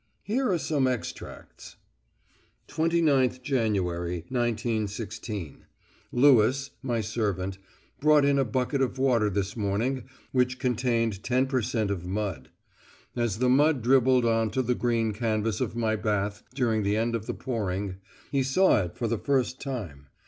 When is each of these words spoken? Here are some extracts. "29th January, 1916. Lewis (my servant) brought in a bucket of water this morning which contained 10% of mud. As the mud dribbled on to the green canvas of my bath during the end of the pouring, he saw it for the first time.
Here 0.23 0.51
are 0.51 0.57
some 0.57 0.87
extracts. 0.87 1.75
"29th 2.69 3.43
January, 3.43 4.25
1916. 4.29 5.65
Lewis 6.11 6.71
(my 6.81 7.01
servant) 7.01 7.59
brought 7.99 8.25
in 8.25 8.39
a 8.39 8.43
bucket 8.43 8.81
of 8.81 8.97
water 8.97 9.29
this 9.29 9.55
morning 9.55 10.05
which 10.31 10.57
contained 10.57 11.21
10% 11.21 11.91
of 11.91 12.03
mud. 12.07 12.49
As 13.15 13.37
the 13.37 13.47
mud 13.47 13.83
dribbled 13.83 14.25
on 14.25 14.49
to 14.49 14.63
the 14.63 14.73
green 14.73 15.13
canvas 15.13 15.61
of 15.61 15.75
my 15.75 15.95
bath 15.95 16.41
during 16.55 16.81
the 16.81 16.97
end 16.97 17.13
of 17.13 17.27
the 17.27 17.35
pouring, 17.35 17.97
he 18.31 18.41
saw 18.41 18.81
it 18.83 18.97
for 18.97 19.07
the 19.07 19.19
first 19.19 19.61
time. 19.61 20.07